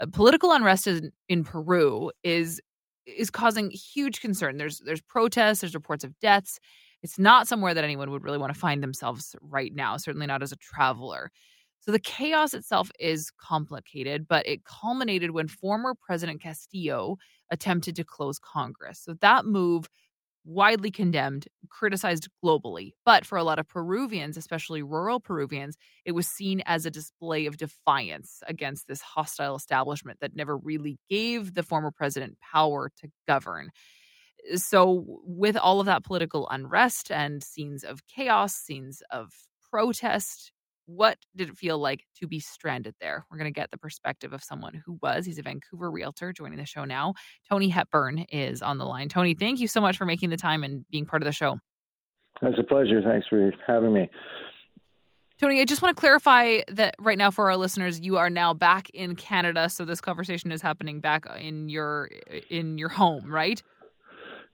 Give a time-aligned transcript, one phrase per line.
[0.00, 2.60] Uh, political unrest in, in Peru is
[3.06, 4.56] is causing huge concern.
[4.56, 6.58] There's there's protests, there's reports of deaths.
[7.02, 10.42] It's not somewhere that anyone would really want to find themselves right now, certainly not
[10.42, 11.30] as a traveler.
[11.80, 17.16] So the chaos itself is complicated, but it culminated when former President Castillo
[17.50, 19.00] attempted to close Congress.
[19.02, 19.88] So that move
[20.44, 22.92] widely condemned, criticized globally.
[23.04, 27.46] But for a lot of Peruvians, especially rural Peruvians, it was seen as a display
[27.46, 33.08] of defiance against this hostile establishment that never really gave the former president power to
[33.26, 33.70] govern.
[34.52, 39.30] Uh, so, with all of that political unrest and scenes of chaos, scenes of
[39.70, 40.52] protest,
[40.94, 43.24] what did it feel like to be stranded there?
[43.30, 45.24] We're going to get the perspective of someone who was.
[45.24, 47.14] He's a Vancouver realtor joining the show now.
[47.48, 49.08] Tony Hepburn is on the line.
[49.08, 51.58] Tony, thank you so much for making the time and being part of the show.
[52.42, 53.02] It's a pleasure.
[53.02, 54.08] Thanks for having me.
[55.38, 58.52] Tony, I just want to clarify that right now for our listeners, you are now
[58.52, 62.90] back in Canada, so this conversation is happening back uh, in your uh, in your
[62.90, 63.62] home, right?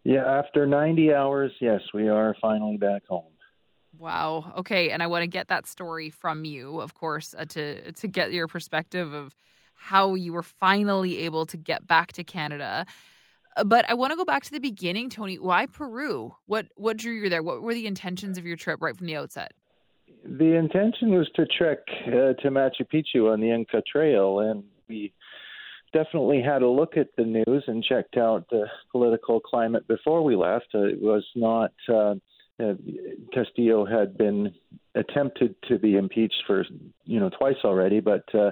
[0.04, 3.32] Yeah, after 90 hours, yes, we are finally back home.
[3.98, 4.52] Wow.
[4.58, 8.08] Okay, and I want to get that story from you, of course, uh, to to
[8.08, 9.34] get your perspective of
[9.74, 12.86] how you were finally able to get back to Canada.
[13.56, 15.38] Uh, but I want to go back to the beginning, Tony.
[15.38, 16.34] Why Peru?
[16.46, 17.42] What what drew you there?
[17.42, 19.52] What were the intentions of your trip right from the outset?
[20.24, 25.12] The intention was to trek uh, to Machu Picchu on the Inca Trail, and we
[25.92, 30.36] definitely had a look at the news and checked out the political climate before we
[30.36, 30.66] left.
[30.74, 31.72] Uh, it was not.
[31.88, 32.16] Uh,
[32.62, 32.74] uh,
[33.32, 34.52] Castillo had been
[34.94, 36.64] attempted to be impeached for
[37.04, 38.50] you know twice already, but uh,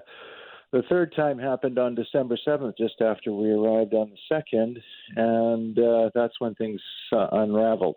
[0.72, 4.78] the third time happened on December seventh, just after we arrived on the second,
[5.16, 6.80] and uh, that's when things
[7.12, 7.96] uh, unraveled.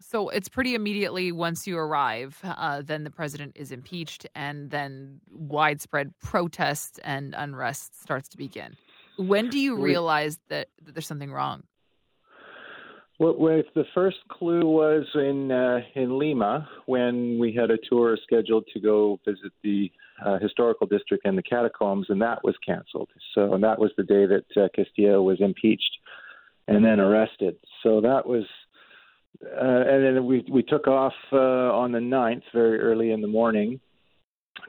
[0.00, 5.20] So it's pretty immediately once you arrive, uh, then the president is impeached, and then
[5.30, 8.76] widespread protests and unrest starts to begin.
[9.18, 11.64] When do you realize that, that there's something wrong?
[13.20, 13.34] Well,
[13.74, 18.80] the first clue was in uh, in Lima when we had a tour scheduled to
[18.80, 19.92] go visit the
[20.24, 23.10] uh, historical district and the catacombs, and that was canceled.
[23.34, 25.98] So, and that was the day that uh, Castillo was impeached
[26.66, 27.56] and then arrested.
[27.82, 28.44] So that was,
[29.44, 33.28] uh, and then we we took off uh, on the 9th, very early in the
[33.28, 33.80] morning,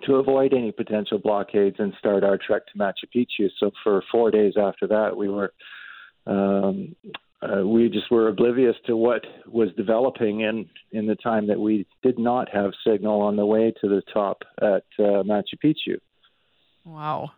[0.08, 3.48] to avoid any potential blockades and start our trek to Machu Picchu.
[3.62, 5.54] So for four days after that, we were
[6.28, 6.98] um,
[7.42, 11.88] uh, we just were oblivious to what was developing in in the time that we
[12.04, 15.98] did not have signal on the way to the top at uh, Machu Picchu.
[16.86, 17.32] Wow.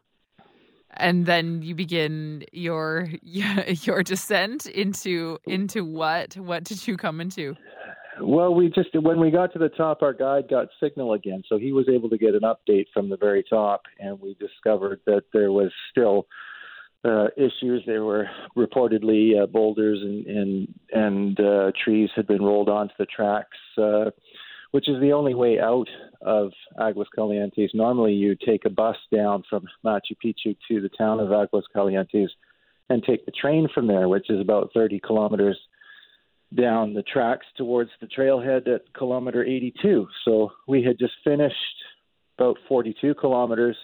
[0.95, 6.35] And then you begin your your descent into into what?
[6.35, 7.55] What did you come into?
[8.21, 11.57] Well, we just when we got to the top, our guide got signal again, so
[11.57, 15.23] he was able to get an update from the very top, and we discovered that
[15.33, 16.27] there was still
[17.03, 17.83] uh, issues.
[17.85, 18.27] There were
[18.57, 24.11] reportedly uh, boulders and and, and uh, trees had been rolled onto the tracks, uh,
[24.71, 25.87] which is the only way out
[26.21, 27.69] of Aguas Calientes.
[27.73, 32.29] Normally, you take a bus down from Machu Picchu to the town of Aguas Calientes
[32.89, 35.57] and take the train from there, which is about 30 kilometers
[36.55, 40.07] down the tracks towards the trailhead at kilometer 82.
[40.25, 41.55] So we had just finished
[42.37, 43.75] about 42 kilometers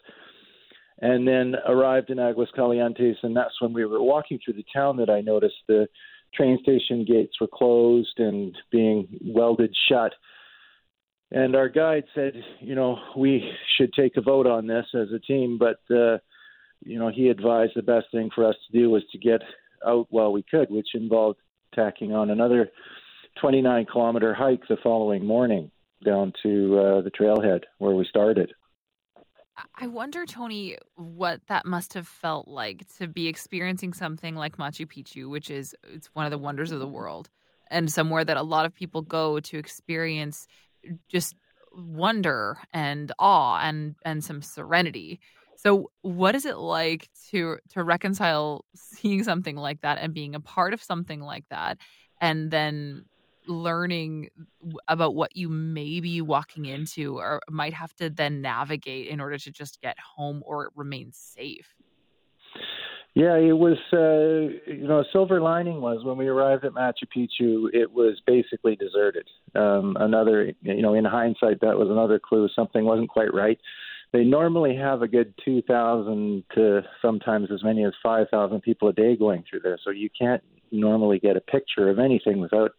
[1.02, 4.98] and then arrived in Aguas Calientes, and that's when we were walking through the town
[4.98, 5.88] that I noticed the
[6.34, 10.14] train station gates were closed and being welded shut.
[11.32, 15.20] And our guide said, you know, we should take a vote on this as a
[15.20, 16.18] team, but uh,
[16.84, 19.42] you know, he advised the best thing for us to do was to get
[19.86, 21.40] out while we could, which involved
[21.74, 22.70] tacking on another
[23.40, 25.72] 29 kilometer hike the following morning
[26.04, 28.54] down to uh, the trailhead where we started.
[29.75, 34.86] I wonder, Tony, what that must have felt like to be experiencing something like Machu
[34.86, 36.96] Picchu, which is it's one of the wonders of the mm-hmm.
[36.96, 37.30] world,
[37.69, 40.48] and somewhere that a lot of people go to experience
[41.08, 41.36] just
[41.74, 45.19] wonder and awe and and some serenity.
[45.56, 50.39] So, what is it like to to reconcile seeing something like that and being a
[50.39, 51.78] part of something like that,
[52.22, 53.06] and then
[53.50, 54.30] learning
[54.88, 59.38] about what you may be walking into or might have to then navigate in order
[59.38, 61.75] to just get home or remain safe?
[63.16, 67.06] Yeah, it was, uh, you know, a silver lining was when we arrived at Machu
[67.13, 69.28] Picchu, it was basically deserted.
[69.56, 72.48] Um, another, you know, in hindsight, that was another clue.
[72.56, 73.60] Something wasn't quite right.
[74.13, 79.16] They normally have a good 2,000 to sometimes as many as 5,000 people a day
[79.16, 79.78] going through there.
[79.84, 82.72] So you can't normally get a picture of anything without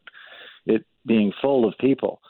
[0.67, 2.21] it being full of people.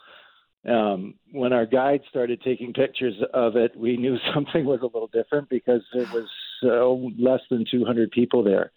[0.69, 5.09] Um, when our guide started taking pictures of it, we knew something was a little
[5.11, 6.29] different because it was
[6.63, 8.71] uh, less than 200 people there.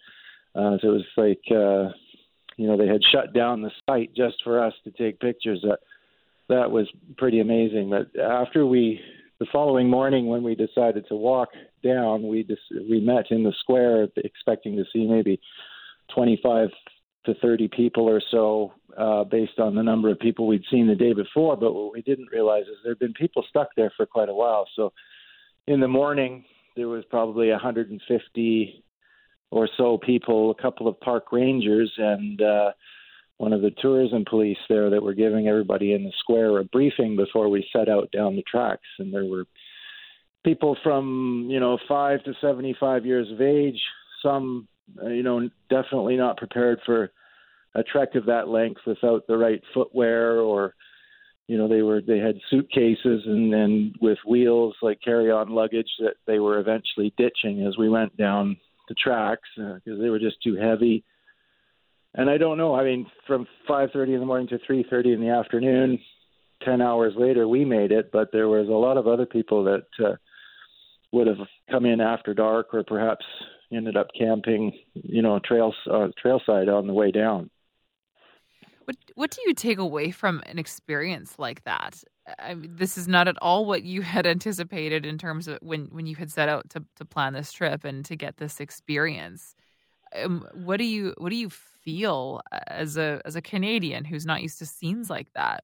[0.55, 1.91] Uh, so it was like, uh,
[2.57, 5.59] you know, they had shut down the site just for us to take pictures.
[5.63, 5.79] That
[6.47, 6.87] that was
[7.17, 7.89] pretty amazing.
[7.89, 9.01] But after we,
[9.39, 11.49] the following morning when we decided to walk
[11.83, 15.39] down, we just we met in the square, expecting to see maybe
[16.13, 16.69] 25
[17.25, 20.95] to 30 people or so, uh, based on the number of people we'd seen the
[20.95, 21.55] day before.
[21.57, 24.33] But what we didn't realize is there had been people stuck there for quite a
[24.33, 24.67] while.
[24.75, 24.93] So
[25.67, 26.45] in the morning,
[26.75, 28.83] there was probably 150
[29.51, 32.71] or so people, a couple of park rangers, and uh,
[33.37, 37.15] one of the tourism police there that were giving everybody in the square a briefing
[37.15, 38.87] before we set out down the tracks.
[38.99, 39.45] And there were
[40.43, 43.79] people from, you know, five to 75 years of age,
[44.21, 44.67] some,
[45.01, 47.11] uh, you know, definitely not prepared for
[47.75, 50.73] a trek of that length without the right footwear or
[51.47, 55.89] you know they were they had suitcases and then with wheels like carry on luggage
[55.99, 58.57] that they were eventually ditching as we went down
[58.87, 61.03] the tracks because uh, they were just too heavy.
[62.15, 65.29] And i don't know i mean from 5:30 in the morning to 3:30 in the
[65.29, 65.99] afternoon
[66.63, 69.85] 10 hours later we made it but there was a lot of other people that
[70.03, 70.15] uh,
[71.11, 73.25] would have come in after dark or perhaps
[73.71, 77.49] ended up camping you know trail uh, trailside on the way down
[78.85, 82.03] what What do you take away from an experience like that?
[82.39, 85.85] I mean, this is not at all what you had anticipated in terms of when
[85.87, 89.55] when you had set out to to plan this trip and to get this experience.
[90.15, 94.41] Um, what do you What do you feel as a as a Canadian who's not
[94.41, 95.63] used to scenes like that?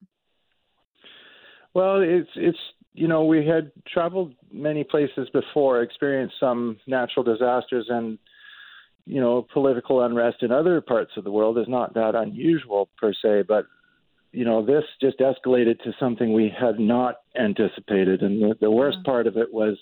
[1.73, 2.59] Well, it's it's
[2.93, 8.17] you know we had traveled many places before, experienced some natural disasters, and
[9.05, 13.13] you know, political unrest in other parts of the world is not that unusual per
[13.13, 13.65] se, but
[14.31, 18.97] you know, this just escalated to something we had not anticipated, and the, the worst
[19.03, 19.77] part of it was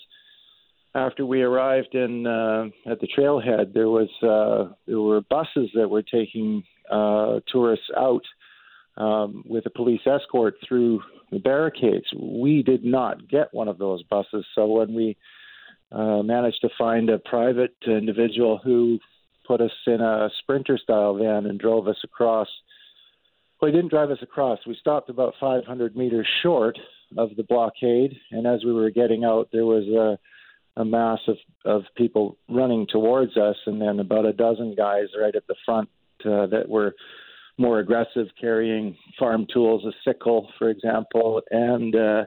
[0.94, 5.88] after we arrived in uh, at the trailhead, there was uh, there were buses that
[5.88, 8.22] were taking uh, tourists out
[8.96, 11.00] um, with a police escort through
[11.30, 12.06] the barricades.
[12.18, 15.16] We did not get one of those buses, so when we
[15.92, 18.98] uh, managed to find a private individual who
[19.46, 22.48] put us in a sprinter style van and drove us across.
[23.60, 24.60] Well, he didn't drive us across.
[24.66, 26.78] We stopped about 500 meters short
[27.18, 31.36] of the blockade, and as we were getting out, there was a, a mass of,
[31.64, 35.88] of people running towards us, and then about a dozen guys right at the front
[36.24, 36.94] uh, that were
[37.58, 42.24] more aggressive, carrying farm tools, a sickle, for example, and uh,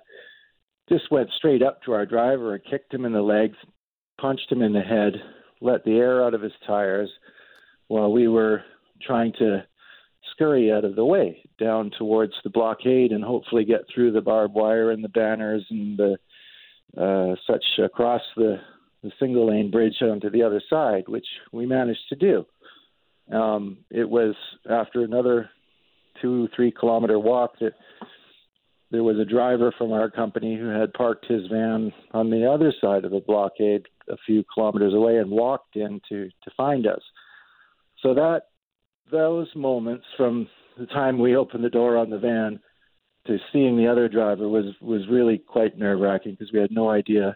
[0.89, 3.56] just went straight up to our driver and kicked him in the legs,
[4.19, 5.13] punched him in the head,
[5.62, 7.09] let the air out of his tires
[7.88, 8.63] while we were
[9.01, 9.63] trying to
[10.31, 14.53] scurry out of the way down towards the blockade and hopefully get through the barbed
[14.53, 16.18] wire and the banners and the
[16.97, 18.57] uh, such across the,
[19.03, 22.45] the single lane bridge onto the other side, which we managed to do.
[23.35, 24.35] Um, it was
[24.69, 25.50] after another
[26.21, 27.74] two, three kilometer walk that
[28.94, 32.72] there was a driver from our company who had parked his van on the other
[32.80, 37.01] side of the blockade a few kilometers away and walked in to, to find us.
[38.04, 38.44] So that
[39.12, 40.48] those moments from
[40.78, 42.60] the time we opened the door on the van
[43.25, 46.92] to seeing the other driver was was really quite nerve wracking because we had no
[46.92, 47.36] idea,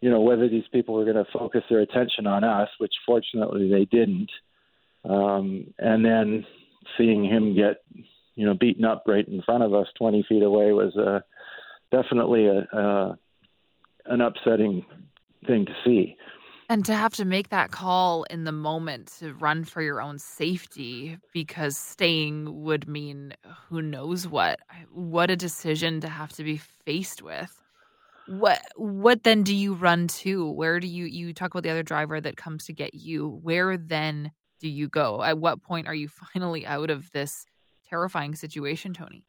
[0.00, 3.68] you know, whether these people were going to focus their attention on us, which fortunately
[3.68, 4.30] they didn't.
[5.04, 6.46] Um, and then
[6.96, 7.82] seeing him get
[8.34, 11.20] you know, beaten up right in front of us, 20 feet away, was uh,
[11.90, 13.14] definitely a, uh,
[14.06, 14.84] an upsetting
[15.46, 16.16] thing to see.
[16.68, 20.18] And to have to make that call in the moment to run for your own
[20.18, 23.34] safety because staying would mean
[23.68, 24.60] who knows what.
[24.90, 27.54] What a decision to have to be faced with.
[28.26, 30.48] What what then do you run to?
[30.50, 33.40] Where do you you talk about the other driver that comes to get you?
[33.42, 35.22] Where then do you go?
[35.22, 37.44] At what point are you finally out of this
[37.92, 39.22] terrifying situation, Tony?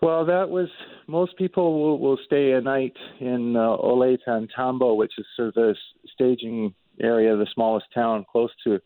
[0.00, 0.68] Well, that was
[1.06, 5.74] most people will, will stay a night in uh, Ollantaytambo, which is sort of the
[6.14, 8.80] staging area, the smallest town close to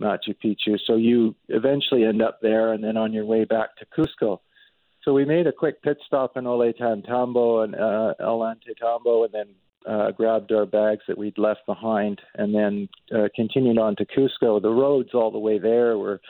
[0.00, 0.78] Machu Picchu.
[0.86, 4.38] So you eventually end up there, and then on your way back to Cusco.
[5.04, 9.48] So we made a quick pit stop in Ollantaytambo and uh, Ollantaytambo, and then
[9.92, 14.62] uh, grabbed our bags that we'd left behind, and then uh, continued on to Cusco.
[14.62, 16.20] The roads all the way there were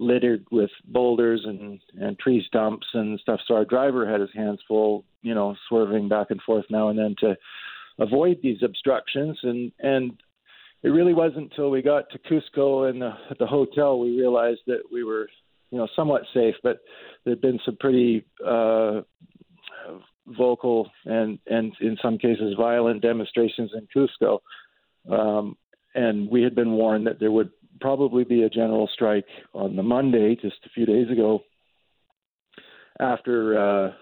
[0.00, 3.40] littered with boulders and and tree stumps and stuff.
[3.46, 6.98] So our driver had his hands full, you know, swerving back and forth now and
[6.98, 7.36] then to
[7.98, 9.38] avoid these obstructions.
[9.42, 10.12] And and
[10.82, 14.82] it really wasn't until we got to Cusco and the, the hotel we realized that
[14.90, 15.28] we were,
[15.70, 16.54] you know, somewhat safe.
[16.62, 16.78] But
[17.24, 19.02] there'd been some pretty uh,
[20.26, 24.38] vocal and and in some cases violent demonstrations in Cusco
[25.10, 25.56] Um,
[25.94, 29.82] and we had been warned that there would probably be a general strike on the
[29.82, 31.40] Monday, just a few days ago.
[33.00, 33.92] After uh,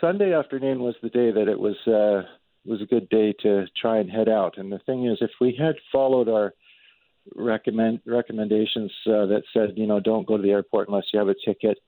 [0.00, 2.28] Sunday afternoon was the day that it was uh,
[2.64, 4.58] was a good day to try and head out.
[4.58, 6.54] And the thing is, if we had followed our
[7.34, 11.28] recommend recommendations uh, that said, you know, don't go to the airport unless you have
[11.28, 11.78] a ticket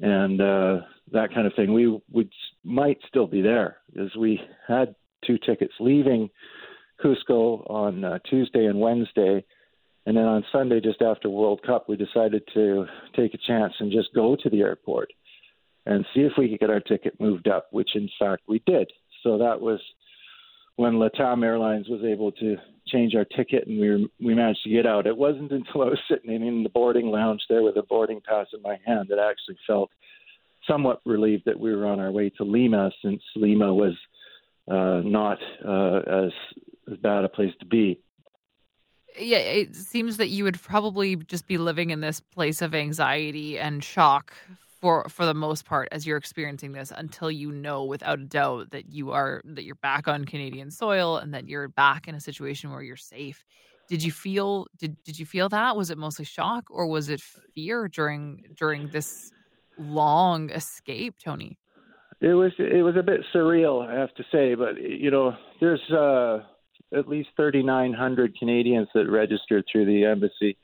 [0.00, 0.80] and uh,
[1.12, 2.30] that kind of thing, we would
[2.64, 4.94] might still be there, as we had
[5.26, 6.28] two tickets leaving
[7.02, 9.44] Cusco on uh, Tuesday and Wednesday.
[10.06, 12.86] And then on Sunday, just after World Cup, we decided to
[13.16, 15.12] take a chance and just go to the airport
[15.84, 18.90] and see if we could get our ticket moved up, which in fact we did.
[19.22, 19.80] So that was
[20.76, 24.70] when Latam Airlines was able to change our ticket and we were, we managed to
[24.70, 25.06] get out.
[25.06, 28.46] It wasn't until I was sitting in the boarding lounge there with a boarding pass
[28.54, 29.90] in my hand that I actually felt
[30.68, 33.94] somewhat relieved that we were on our way to Lima, since Lima was
[34.68, 36.32] uh, not uh, as
[36.90, 38.00] as bad a place to be.
[39.18, 43.58] Yeah, it seems that you would probably just be living in this place of anxiety
[43.58, 44.34] and shock
[44.80, 48.70] for for the most part as you're experiencing this until you know without a doubt
[48.70, 52.20] that you are that you're back on Canadian soil and that you're back in a
[52.20, 53.44] situation where you're safe.
[53.88, 55.76] Did you feel did did you feel that?
[55.76, 59.32] Was it mostly shock or was it fear during during this
[59.78, 61.58] long escape, Tony?
[62.20, 65.82] It was it was a bit surreal, I have to say, but you know, there's
[65.90, 66.42] uh
[66.96, 70.56] at least 3,900 Canadians that registered through the embassy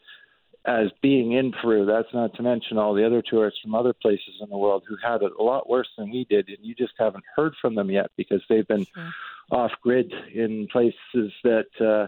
[0.65, 1.85] as being in Peru.
[1.85, 4.97] That's not to mention all the other tourists from other places in the world who
[5.03, 7.91] had it a lot worse than we did, and you just haven't heard from them
[7.91, 9.12] yet because they've been sure.
[9.51, 12.07] off grid in places that uh,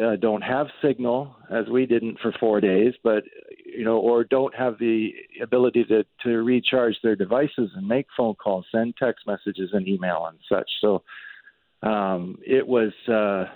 [0.00, 3.24] uh, don't have signal, as we didn't for four days, but
[3.64, 8.34] you know, or don't have the ability to to recharge their devices and make phone
[8.34, 10.70] calls, send text messages, and email and such.
[10.80, 11.02] So
[11.84, 12.92] um, it was.
[13.08, 13.52] Uh,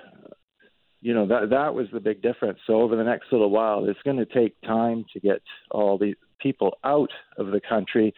[1.01, 2.59] you know that that was the big difference.
[2.67, 6.17] So over the next little while, it's going to take time to get all these
[6.41, 8.15] people out of the country.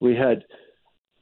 [0.00, 0.44] We had,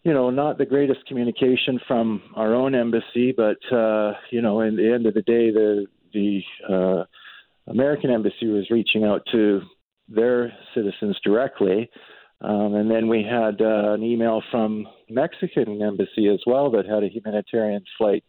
[0.04, 4.76] you know, not the greatest communication from our own embassy, but uh, you know, in
[4.76, 7.04] the end of the day, the the uh,
[7.70, 9.62] American embassy was reaching out to
[10.08, 11.90] their citizens directly.
[12.42, 17.04] Um, and then we had uh, an email from Mexican embassy as well that had
[17.04, 18.24] a humanitarian flight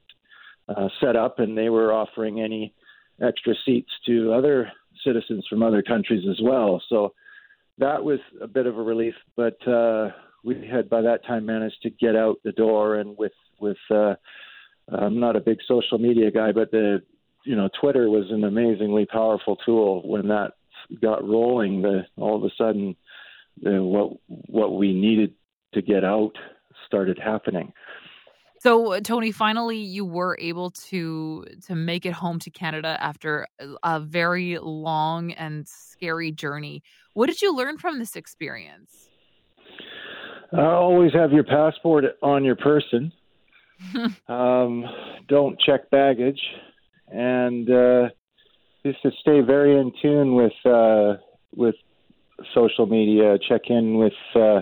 [0.70, 2.74] uh, set up, and they were offering any
[3.22, 4.72] extra seats to other
[5.06, 6.82] citizens from other countries as well.
[6.90, 7.14] So
[7.80, 10.12] that was a bit of a relief, but uh,
[10.44, 14.16] we had by that time managed to get out the door, and with with uh,
[14.90, 17.02] I'm not a big social media guy, but the
[17.46, 20.52] you know Twitter was an amazingly powerful tool when that
[21.02, 21.82] got rolling.
[21.82, 22.96] The all of a sudden,
[23.62, 25.34] what what we needed
[25.74, 26.34] to get out
[26.86, 27.74] started happening.
[28.60, 33.46] So, Tony, finally, you were able to to make it home to Canada after
[33.84, 36.82] a very long and scary journey.
[37.14, 39.10] What did you learn from this experience?
[40.56, 43.12] Uh, always have your passport on your person.
[44.30, 44.86] um,
[45.28, 46.40] don't check baggage,
[47.10, 48.10] and uh,
[48.86, 51.16] just to stay very in tune with uh,
[51.54, 51.76] with
[52.54, 53.38] social media.
[53.48, 54.62] Check in with uh,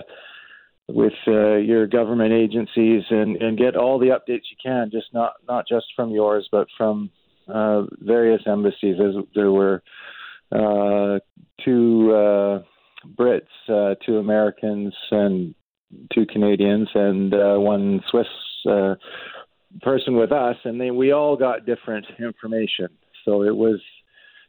[0.88, 5.34] with uh, your government agencies and, and get all the updates you can, just not
[5.48, 7.10] not just from yours, but from
[7.48, 8.96] uh, various embassies.
[9.00, 9.82] As there were
[10.50, 11.18] uh,
[11.64, 12.62] two uh,
[13.16, 15.54] Brits, uh, two Americans, and
[16.14, 18.26] two Canadians, and uh, one Swiss
[18.68, 18.94] uh,
[19.80, 22.88] person with us, and they we all got different information.
[23.24, 23.80] So it was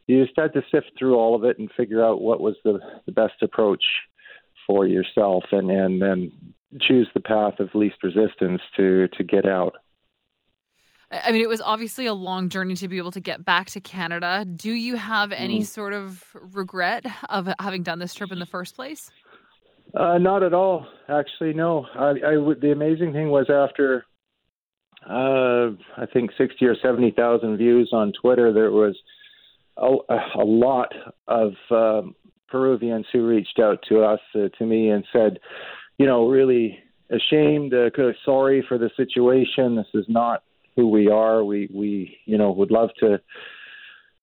[0.06, 2.78] you just had to sift through all of it and figure out what was the,
[3.06, 3.84] the best approach
[4.66, 6.32] for yourself and and then
[6.80, 9.74] choose the path of least resistance to to get out.
[11.10, 13.80] I mean, it was obviously a long journey to be able to get back to
[13.80, 14.44] Canada.
[14.44, 15.66] Do you have any mm.
[15.66, 19.10] sort of regret of having done this trip in the first place?
[19.94, 21.52] Uh, not at all, actually.
[21.52, 24.04] No, I, I w- the amazing thing was after
[25.08, 28.96] uh, I think sixty or seventy thousand views on Twitter, there was
[29.76, 30.92] a, a lot
[31.28, 32.14] of um,
[32.48, 35.38] Peruvians who reached out to us, uh, to me, and said,
[35.98, 36.78] you know, really
[37.10, 37.90] ashamed, uh,
[38.24, 39.76] sorry for the situation.
[39.76, 40.42] This is not
[40.76, 41.44] who we are.
[41.44, 43.20] We, we, you know, would love to,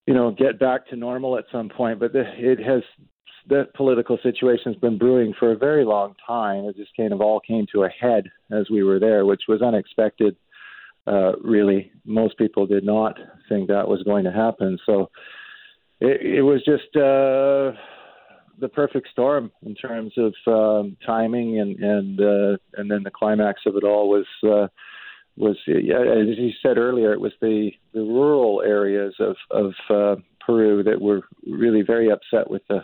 [0.06, 2.84] you know, get back to normal at some point, but the, it has
[3.48, 6.66] the political situation has been brewing for a very long time.
[6.66, 9.62] It just kind of all came to a head as we were there, which was
[9.62, 10.36] unexpected.
[11.08, 13.18] Uh, really, most people did not
[13.50, 14.78] think that was going to happen.
[14.86, 15.10] So
[16.02, 17.78] it, it was just uh,
[18.60, 23.62] the perfect storm in terms of um, timing and and uh, and then the climax
[23.66, 24.68] of it all was uh,
[25.38, 30.16] was yeah, as you said earlier, it was the the rural areas of of uh,
[30.46, 32.82] Peru that were really very upset with the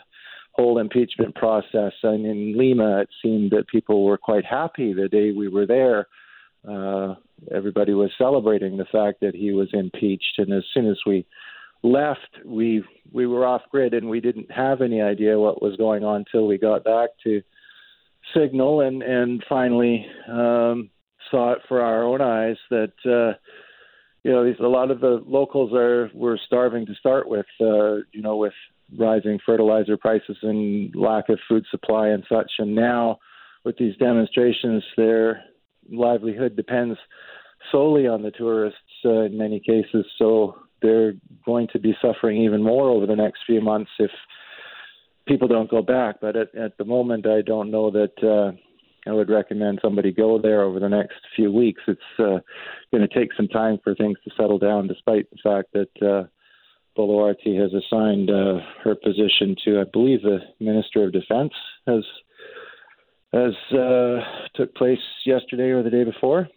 [0.53, 1.93] whole impeachment process.
[2.03, 6.07] And in Lima, it seemed that people were quite happy the day we were there.
[6.67, 7.15] Uh,
[7.53, 11.25] everybody was celebrating the fact that he was impeached, and as soon as we
[11.83, 16.03] left, we we were off grid, and we didn't have any idea what was going
[16.03, 17.41] on until we got back to
[18.35, 20.89] Signal, and and finally um,
[21.31, 22.93] saw it for our own eyes that.
[23.05, 23.37] Uh,
[24.23, 27.45] you know, these, a lot of the locals are were starving to start with.
[27.61, 28.51] Uh, you know, with
[28.97, 33.19] rising fertilizer prices and lack of food supply and such, and now
[33.63, 35.43] with these demonstrations, their
[35.89, 36.97] livelihood depends
[37.71, 40.05] solely on the tourists uh, in many cases.
[40.17, 41.13] So they're
[41.45, 44.11] going to be suffering even more over the next few months if
[45.27, 46.17] people don't go back.
[46.21, 50.39] But at, at the moment, I don't know that uh, I would recommend somebody go
[50.41, 51.81] there over the next few weeks.
[51.87, 52.39] It's uh,
[52.91, 56.27] going to take some time for things to settle down, despite the fact that uh,
[56.97, 61.53] Boluarte has assigned uh, her position to, I believe, the Minister of Defense
[61.85, 62.03] has
[63.33, 64.19] as uh,
[64.55, 66.47] took place yesterday or the day before.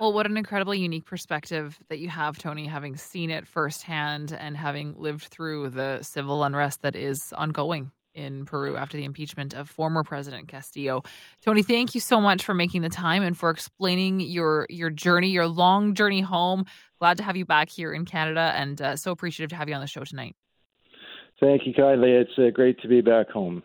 [0.00, 4.56] Well, what an incredibly unique perspective that you have, Tony, having seen it firsthand and
[4.56, 9.68] having lived through the civil unrest that is ongoing in Peru after the impeachment of
[9.68, 11.02] former President Castillo.
[11.44, 15.30] Tony, thank you so much for making the time and for explaining your your journey,
[15.30, 16.64] your long journey home.
[17.00, 19.74] Glad to have you back here in Canada, and uh, so appreciative to have you
[19.74, 20.36] on the show tonight.
[21.40, 22.12] Thank you kindly.
[22.12, 23.62] It's uh, great to be back home.